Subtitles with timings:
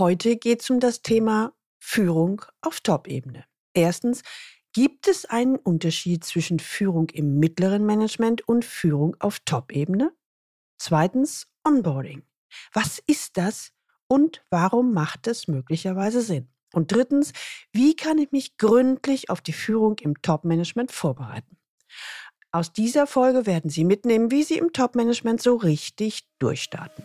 [0.00, 3.44] Heute geht es um das Thema Führung auf Top-Ebene.
[3.74, 4.22] Erstens,
[4.72, 10.10] gibt es einen Unterschied zwischen Führung im mittleren Management und Führung auf Top-Ebene?
[10.78, 12.22] Zweitens, Onboarding.
[12.72, 13.74] Was ist das
[14.08, 16.48] und warum macht es möglicherweise Sinn?
[16.72, 17.34] Und drittens,
[17.70, 21.58] wie kann ich mich gründlich auf die Führung im Top-Management vorbereiten?
[22.52, 27.04] Aus dieser Folge werden Sie mitnehmen, wie Sie im Top-Management so richtig durchstarten.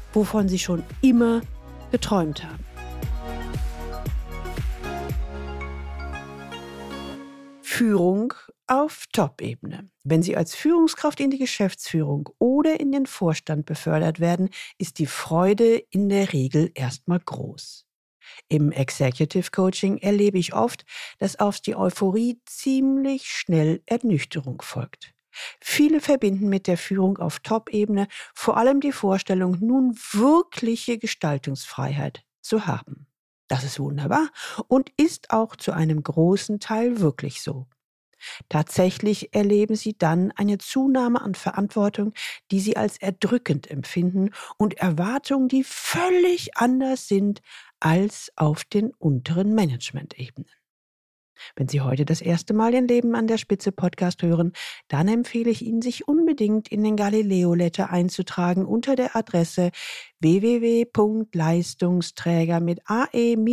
[0.13, 1.41] wovon sie schon immer
[1.91, 2.63] geträumt haben.
[7.61, 8.33] Führung
[8.67, 9.89] auf Top-Ebene.
[10.03, 15.07] Wenn Sie als Führungskraft in die Geschäftsführung oder in den Vorstand befördert werden, ist die
[15.07, 17.85] Freude in der Regel erstmal groß.
[18.49, 20.85] Im Executive Coaching erlebe ich oft,
[21.17, 25.13] dass auf die Euphorie ziemlich schnell Ernüchterung folgt.
[25.59, 32.65] Viele verbinden mit der Führung auf Top-Ebene vor allem die Vorstellung, nun wirkliche Gestaltungsfreiheit zu
[32.65, 33.07] haben.
[33.47, 34.29] Das ist wunderbar
[34.67, 37.67] und ist auch zu einem großen Teil wirklich so.
[38.49, 42.13] Tatsächlich erleben sie dann eine Zunahme an Verantwortung,
[42.51, 47.41] die sie als erdrückend empfinden und Erwartungen, die völlig anders sind
[47.79, 50.60] als auf den unteren Management-Ebenen.
[51.55, 54.53] Wenn Sie heute das erste Mal den Leben an der Spitze Podcast hören,
[54.87, 59.71] dann empfehle ich Ihnen, sich unbedingt in den Galileo Letter einzutragen unter der Adresse
[60.19, 63.49] www.leistungsträger mit ae-blog.de.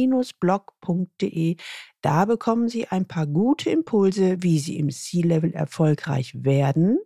[2.01, 6.99] Da bekommen Sie ein paar gute Impulse, wie Sie im C-Level erfolgreich werden,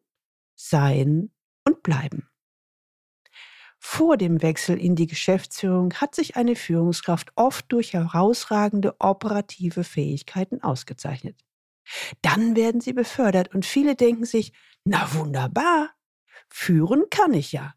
[0.54, 1.30] sein
[1.64, 2.31] und bleiben.
[3.84, 10.62] Vor dem Wechsel in die Geschäftsführung hat sich eine Führungskraft oft durch herausragende operative Fähigkeiten
[10.62, 11.44] ausgezeichnet.
[12.22, 14.53] Dann werden sie befördert und viele denken sich,
[14.84, 15.91] na wunderbar,
[16.48, 17.75] führen kann ich ja.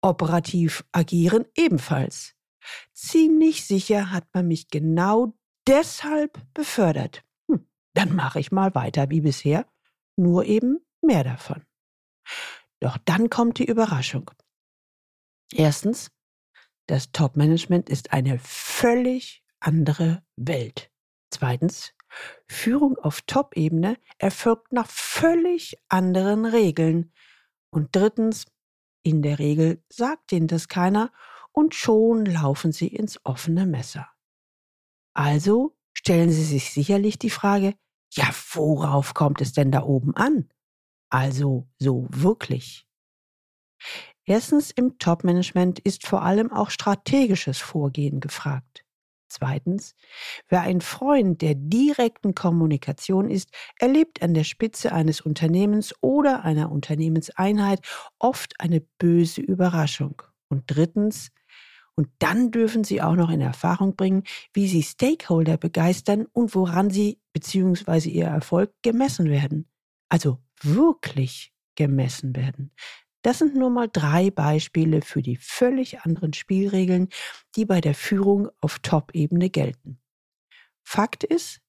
[0.00, 2.34] Operativ agieren ebenfalls.
[2.94, 5.36] Ziemlich sicher hat man mich genau
[5.68, 7.24] deshalb befördert.
[7.50, 9.66] Hm, dann mache ich mal weiter wie bisher,
[10.16, 11.62] nur eben mehr davon.
[12.80, 14.30] Doch dann kommt die Überraschung.
[15.52, 16.10] Erstens,
[16.86, 20.90] das Top-Management ist eine völlig andere Welt.
[21.30, 21.92] Zweitens,
[22.48, 27.12] Führung auf Top-Ebene erfolgt nach völlig anderen Regeln.
[27.70, 28.46] Und drittens,
[29.02, 31.12] in der Regel sagt ihnen das keiner
[31.52, 34.08] und schon laufen sie ins offene Messer.
[35.14, 37.74] Also stellen Sie sich sicherlich die Frage,
[38.12, 40.48] ja, worauf kommt es denn da oben an?
[41.08, 42.86] Also so wirklich.
[44.26, 48.84] Erstens, im Top-Management ist vor allem auch strategisches Vorgehen gefragt.
[49.28, 49.94] Zweitens,
[50.48, 56.70] wer ein Freund der direkten Kommunikation ist, erlebt an der Spitze eines Unternehmens oder einer
[56.70, 57.80] Unternehmenseinheit
[58.18, 60.22] oft eine böse Überraschung.
[60.48, 61.30] Und drittens,
[61.96, 66.90] und dann dürfen Sie auch noch in Erfahrung bringen, wie Sie Stakeholder begeistern und woran
[66.90, 68.08] Sie bzw.
[68.10, 69.68] Ihr Erfolg gemessen werden.
[70.08, 72.72] Also wirklich gemessen werden.
[73.26, 77.08] Das sind nur mal drei Beispiele für die völlig anderen Spielregeln,
[77.56, 79.98] die bei der Führung auf Top-Ebene gelten.
[80.84, 81.60] Fakt ist,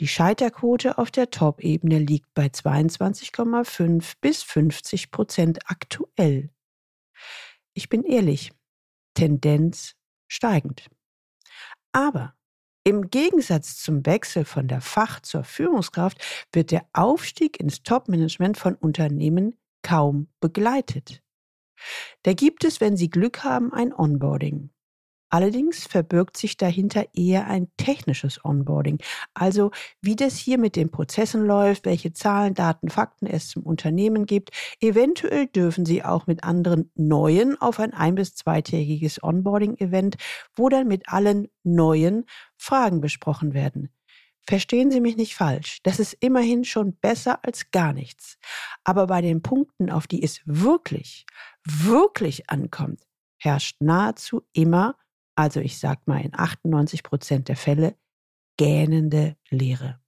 [0.00, 6.50] die Scheiterquote auf der Top-Ebene liegt bei 22,5 bis 50 Prozent aktuell.
[7.72, 8.52] Ich bin ehrlich,
[9.14, 9.94] Tendenz
[10.26, 10.90] steigend.
[11.90, 12.34] Aber
[12.84, 18.74] im Gegensatz zum Wechsel von der Fach- zur Führungskraft wird der Aufstieg ins Top-Management von
[18.74, 19.56] Unternehmen
[19.88, 21.22] kaum begleitet.
[22.22, 24.70] Da gibt es, wenn Sie Glück haben, ein Onboarding.
[25.30, 28.98] Allerdings verbirgt sich dahinter eher ein technisches Onboarding,
[29.34, 29.70] also
[30.02, 34.50] wie das hier mit den Prozessen läuft, welche Zahlen, Daten, Fakten es zum Unternehmen gibt.
[34.80, 40.16] Eventuell dürfen Sie auch mit anderen Neuen auf ein ein- bis zweitägiges Onboarding-Event,
[40.56, 42.26] wo dann mit allen Neuen
[42.58, 43.90] Fragen besprochen werden.
[44.48, 48.38] Verstehen Sie mich nicht falsch, das ist immerhin schon besser als gar nichts.
[48.82, 51.26] Aber bei den Punkten, auf die es wirklich,
[51.64, 53.06] wirklich ankommt,
[53.36, 54.96] herrscht nahezu immer,
[55.34, 57.94] also ich sag mal in 98 Prozent der Fälle,
[58.56, 60.00] gähnende Leere.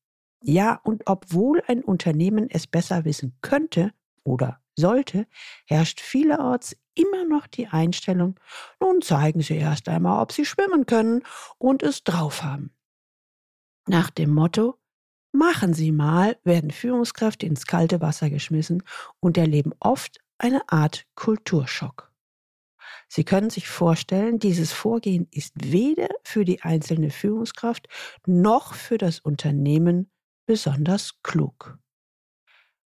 [0.43, 3.93] Ja, und obwohl ein Unternehmen es besser wissen könnte
[4.25, 5.27] oder sollte,
[5.67, 8.41] herrscht vielerorts immer noch die Einstellung,
[8.81, 11.25] nun zeigen Sie erst einmal, ob Sie schwimmen können
[11.59, 12.75] und es drauf haben.
[13.91, 14.79] Nach dem Motto,
[15.33, 18.85] machen Sie mal, werden Führungskräfte ins kalte Wasser geschmissen
[19.19, 22.13] und erleben oft eine Art Kulturschock.
[23.09, 27.89] Sie können sich vorstellen, dieses Vorgehen ist weder für die einzelne Führungskraft
[28.27, 30.09] noch für das Unternehmen
[30.47, 31.77] besonders klug.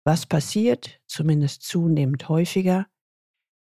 [0.06, 2.88] Was passiert, zumindest zunehmend häufiger?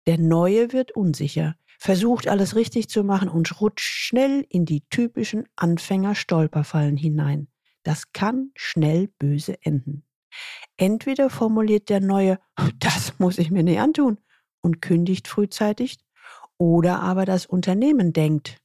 [0.08, 5.48] Der Neue wird unsicher, versucht alles richtig zu machen und rutscht schnell in die typischen
[5.56, 7.48] Anfänger-Stolperfallen hinein.
[7.84, 10.04] Das kann schnell böse enden.
[10.78, 12.40] Entweder formuliert der Neue,
[12.80, 14.20] das muss ich mir nicht antun,
[14.62, 15.98] und kündigt frühzeitig,
[16.58, 18.62] oder aber das Unternehmen denkt,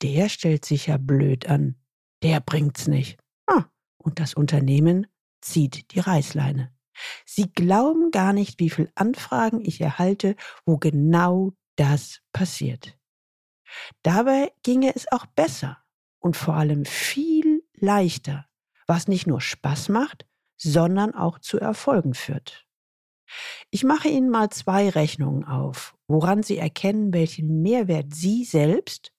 [0.00, 1.76] der stellt sich ja blöd an,
[2.22, 3.18] der bringt's nicht.
[3.46, 3.66] Ah,
[3.98, 5.06] und das Unternehmen
[5.42, 6.72] zieht die Reißleine.
[7.26, 10.34] Sie glauben gar nicht, wie viele Anfragen ich erhalte,
[10.64, 12.98] wo genau das passiert.
[14.02, 15.78] Dabei ginge es auch besser
[16.18, 18.46] und vor allem viel leichter,
[18.86, 20.26] was nicht nur Spaß macht,
[20.56, 22.66] sondern auch zu Erfolgen führt.
[23.70, 29.12] Ich mache Ihnen mal zwei Rechnungen auf, woran Sie erkennen, welchen Mehrwert Sie selbst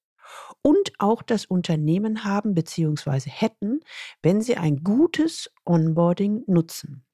[0.62, 3.30] und auch das Unternehmen haben bzw.
[3.30, 3.82] hätten,
[4.22, 7.06] wenn Sie ein gutes Onboarding nutzen.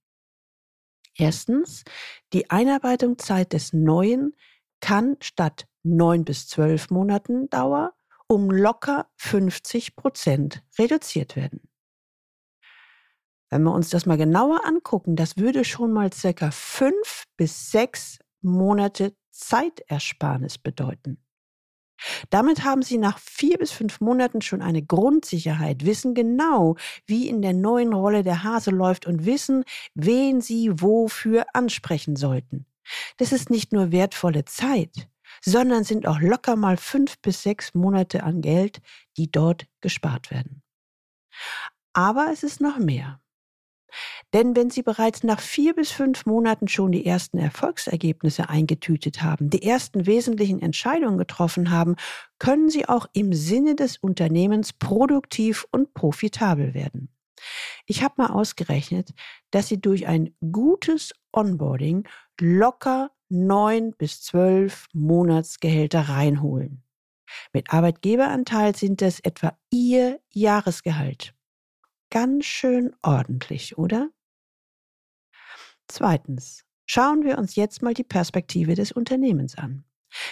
[1.17, 1.83] Erstens,
[2.33, 4.35] die Einarbeitungszeit des Neuen
[4.81, 7.93] kann statt neun bis zwölf Monaten Dauer
[8.27, 11.61] um locker 50 Prozent reduziert werden.
[13.49, 18.19] Wenn wir uns das mal genauer angucken, das würde schon mal circa fünf bis sechs
[18.41, 21.19] Monate Zeitersparnis bedeuten.
[22.29, 26.75] Damit haben Sie nach vier bis fünf Monaten schon eine Grundsicherheit, wissen genau,
[27.05, 29.63] wie in der neuen Rolle der Hase läuft und wissen,
[29.93, 32.65] wen Sie wofür ansprechen sollten.
[33.17, 35.09] Das ist nicht nur wertvolle Zeit,
[35.41, 38.81] sondern sind auch locker mal fünf bis sechs Monate an Geld,
[39.17, 40.63] die dort gespart werden.
[41.93, 43.19] Aber es ist noch mehr.
[44.33, 49.49] Denn wenn Sie bereits nach vier bis fünf Monaten schon die ersten Erfolgsergebnisse eingetütet haben,
[49.49, 51.95] die ersten wesentlichen Entscheidungen getroffen haben,
[52.39, 57.09] können Sie auch im Sinne des Unternehmens produktiv und profitabel werden.
[57.85, 59.11] Ich habe mal ausgerechnet,
[59.51, 62.07] dass Sie durch ein gutes Onboarding
[62.39, 66.83] locker neun bis zwölf Monatsgehälter reinholen.
[67.53, 71.35] Mit Arbeitgeberanteil sind das etwa Ihr Jahresgehalt
[72.15, 74.09] ganz schön ordentlich, oder?
[75.89, 79.83] Zweitens, schauen wir uns jetzt mal die Perspektive des Unternehmens an.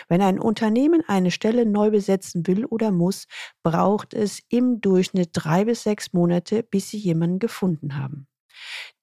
[0.07, 3.27] Wenn ein Unternehmen eine Stelle neu besetzen will oder muss,
[3.63, 8.27] braucht es im Durchschnitt drei bis sechs Monate, bis sie jemanden gefunden haben.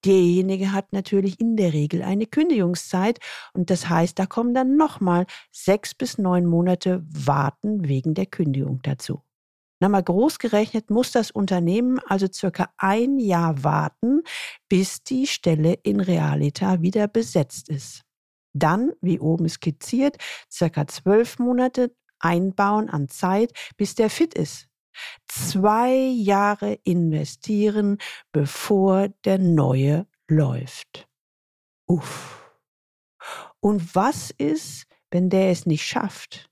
[0.05, 3.19] Derjenige hat natürlich in der Regel eine Kündigungszeit
[3.53, 8.81] und das heißt, da kommen dann nochmal sechs bis neun Monate Warten wegen der Kündigung
[8.81, 9.21] dazu.
[9.81, 14.21] Na mal groß gerechnet muss das Unternehmen also circa ein Jahr warten,
[14.69, 18.03] bis die Stelle in Realita wieder besetzt ist.
[18.53, 20.17] Dann, wie oben skizziert,
[20.51, 24.67] circa zwölf Monate einbauen an Zeit, bis der fit ist.
[25.27, 27.97] Zwei Jahre investieren,
[28.31, 31.07] bevor der neue läuft.
[31.87, 32.51] Uff.
[33.59, 36.49] Und was ist, wenn der es nicht schafft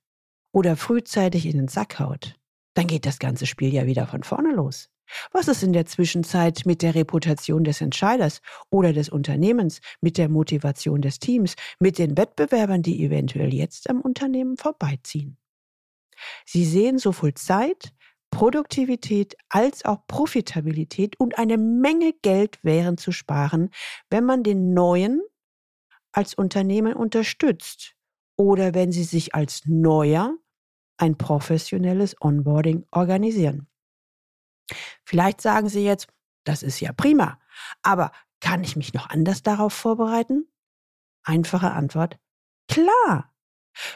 [0.52, 2.40] oder frühzeitig in den Sack haut?
[2.80, 4.90] dann geht das ganze Spiel ja wieder von vorne los.
[5.34, 10.30] Was ist in der Zwischenzeit mit der Reputation des Entscheiders oder des Unternehmens, mit der
[10.30, 15.38] Motivation des Teams, mit den Wettbewerbern, die eventuell jetzt am Unternehmen vorbeiziehen?
[16.46, 17.92] Sie sehen sowohl Zeit,
[18.32, 23.72] Produktivität als auch Profitabilität und eine Menge Geld wären zu sparen,
[24.10, 25.22] wenn man den neuen
[26.12, 27.96] als Unternehmen unterstützt
[28.38, 30.36] oder wenn sie sich als neuer
[30.98, 33.68] ein professionelles Onboarding organisieren.
[35.04, 36.08] Vielleicht sagen Sie jetzt,
[36.44, 37.40] das ist ja prima,
[37.82, 40.48] aber kann ich mich noch anders darauf vorbereiten?
[41.24, 42.20] Einfache Antwort,
[42.68, 43.29] klar.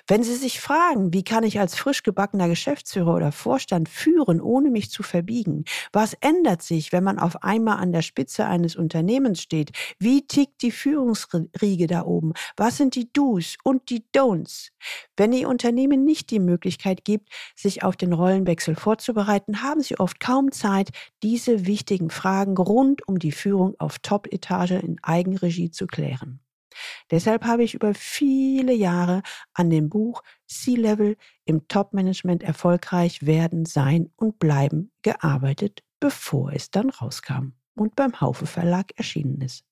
[0.07, 4.69] Wenn Sie sich fragen, wie kann ich als frisch gebackener Geschäftsführer oder Vorstand führen, ohne
[4.69, 5.65] mich zu verbiegen?
[5.91, 9.71] Was ändert sich, wenn man auf einmal an der Spitze eines Unternehmens steht?
[9.99, 12.33] Wie tickt die Führungsriege da oben?
[12.57, 14.69] Was sind die Do's und die Don'ts?
[15.17, 20.19] Wenn die Unternehmen nicht die Möglichkeit gibt, sich auf den Rollenwechsel vorzubereiten, haben sie oft
[20.19, 20.89] kaum Zeit,
[21.21, 26.39] diese wichtigen Fragen rund um die Führung auf Top-Etage in Eigenregie zu klären.
[27.11, 29.21] Deshalb habe ich über viele Jahre
[29.53, 36.89] an dem Buch C-Level im Top-Management erfolgreich werden, sein und bleiben gearbeitet, bevor es dann
[36.89, 39.65] rauskam und beim Haufe Verlag erschienen ist.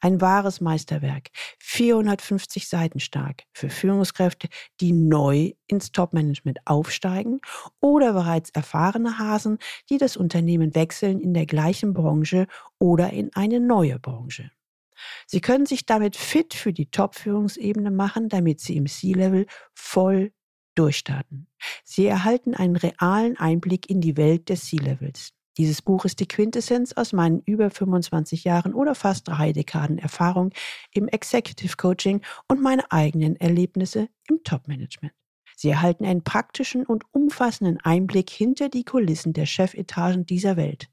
[0.00, 4.48] Ein wahres Meisterwerk, 450 Seiten stark, für Führungskräfte,
[4.80, 7.40] die neu ins Top-Management aufsteigen
[7.80, 9.58] oder bereits erfahrene Hasen,
[9.90, 12.46] die das Unternehmen wechseln in der gleichen Branche
[12.78, 14.50] oder in eine neue Branche.
[15.26, 20.32] Sie können sich damit fit für die Top-Führungsebene machen, damit Sie im C-Level voll
[20.74, 21.48] durchstarten.
[21.84, 25.32] Sie erhalten einen realen Einblick in die Welt des C-Levels.
[25.56, 30.50] Dieses Buch ist die Quintessenz aus meinen über 25 Jahren oder fast drei Dekaden Erfahrung
[30.92, 35.14] im Executive Coaching und meine eigenen Erlebnisse im Top-Management.
[35.56, 40.90] Sie erhalten einen praktischen und umfassenden Einblick hinter die Kulissen der Chefetagen dieser Welt.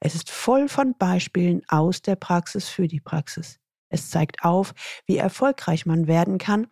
[0.00, 3.58] Es ist voll von Beispielen aus der Praxis für die Praxis.
[3.88, 4.74] Es zeigt auf,
[5.06, 6.68] wie erfolgreich man werden kann,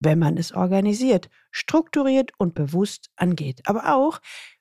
[0.00, 3.62] wenn man es organisiert, strukturiert und bewusst angeht.
[3.64, 4.20] Aber auch,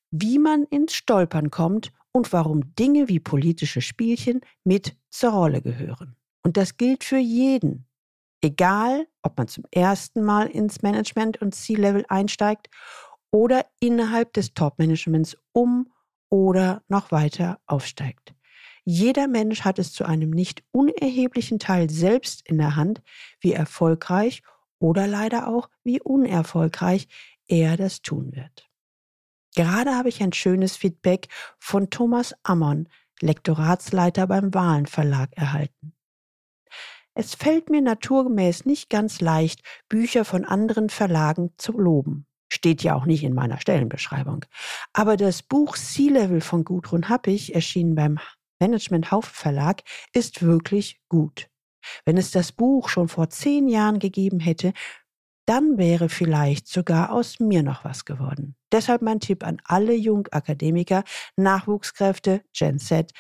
[0.10, 6.16] wie man ins Stolpern kommt und warum Dinge wie politische Spielchen mit zur Rolle gehören.
[6.44, 7.86] Und das gilt für jeden.
[8.42, 12.70] Egal, ob man zum ersten Mal ins Management und C-Level einsteigt
[13.32, 15.92] oder innerhalb des Top-Managements um
[16.30, 18.34] oder noch weiter aufsteigt.
[18.84, 23.02] Jeder Mensch hat es zu einem nicht unerheblichen Teil selbst in der Hand,
[23.42, 24.44] wie erfolgreich
[24.80, 27.08] oder leider auch wie unerfolgreich
[27.48, 28.70] er das tun wird.
[29.56, 31.28] Gerade habe ich ein schönes Feedback
[31.60, 32.88] von Thomas Ammon,
[33.20, 35.94] Lektoratsleiter beim Wahlen Verlag, erhalten.
[37.14, 42.28] Es fällt mir naturgemäß nicht ganz leicht, Bücher von anderen Verlagen zu loben.
[42.50, 44.46] Steht ja auch nicht in meiner Stellenbeschreibung.
[44.94, 48.20] Aber das Buch Sea Level von Gudrun Happig, erschienen beim
[48.60, 51.50] Management Haufe Verlag, ist wirklich gut.
[52.06, 54.74] Wenn es das Buch schon vor zehn Jahren gegeben hätte,
[55.46, 58.56] dann wäre vielleicht sogar aus mir noch was geworden.
[58.72, 61.04] Deshalb mein Tipp an alle Jungakademiker,
[61.38, 63.14] Nachwuchskräfte, Gen Z,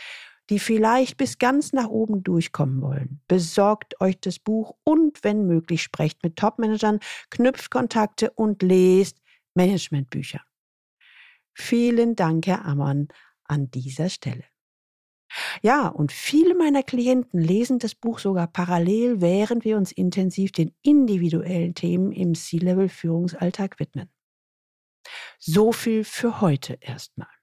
[0.50, 3.22] die vielleicht bis ganz nach oben durchkommen wollen.
[3.28, 7.00] Besorgt euch das Buch und wenn möglich sprecht mit Topmanagern,
[7.30, 9.22] knüpft Kontakte und lest
[9.56, 10.42] Managementbücher.
[11.54, 13.08] Vielen Dank, Herr Ammann,
[13.44, 14.44] an dieser Stelle.
[15.62, 20.74] Ja, und viele meiner Klienten lesen das Buch sogar parallel, während wir uns intensiv den
[20.84, 24.10] individuellen Themen im C-Level-Führungsalltag widmen.
[25.40, 27.37] So viel für heute erstmal.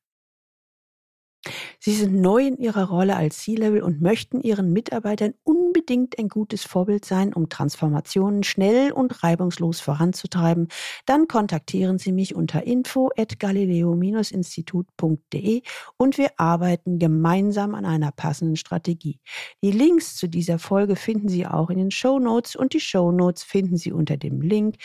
[1.87, 6.65] Sie sind neu in ihrer Rolle als C-Level und möchten ihren Mitarbeitern unbedingt ein gutes
[6.65, 10.69] Vorbild sein, um Transformationen schnell und reibungslos voranzutreiben.
[11.05, 15.61] Dann kontaktieren Sie mich unter info at galileo-institut.de
[15.99, 19.21] und wir arbeiten gemeinsam an einer passenden Strategie.
[19.63, 23.13] Die Links zu dieser Folge finden Sie auch in den Show Notes und die Show
[23.13, 24.77] Notes finden Sie unter dem Link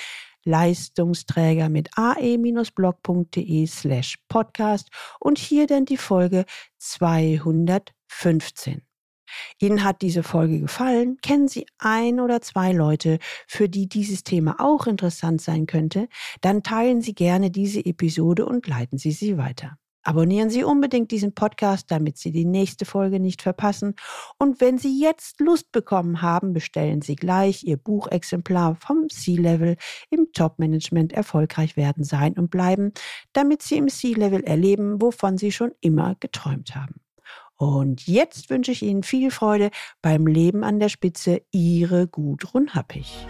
[0.50, 4.90] Leistungsträger mit ae-blog.de slash podcast
[5.20, 6.46] und hier dann die Folge
[6.80, 8.82] 215.
[9.60, 11.18] Ihnen hat diese Folge gefallen?
[11.22, 16.08] Kennen Sie ein oder zwei Leute, für die dieses Thema auch interessant sein könnte?
[16.42, 19.78] Dann teilen Sie gerne diese Episode und leiten Sie sie weiter.
[20.04, 23.96] Abonnieren Sie unbedingt diesen Podcast, damit Sie die nächste Folge nicht verpassen.
[24.38, 29.76] Und wenn Sie jetzt Lust bekommen haben, bestellen Sie gleich Ihr Buchexemplar vom C-Level
[30.10, 32.94] im Top-Management erfolgreich werden sein und bleiben,
[33.34, 36.96] damit Sie im C-Level erleben, wovon Sie schon immer geträumt haben.
[37.58, 39.70] Und jetzt wünsche ich Ihnen viel Freude
[40.02, 41.42] beim Leben an der Spitze.
[41.52, 43.28] Ihre Gudrun Happig.